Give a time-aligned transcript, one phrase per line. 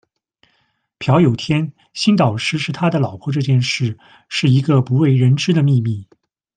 [0.97, 6.07] 朴有天，新导师是他的老婆这件事是一个不为人知的秘密。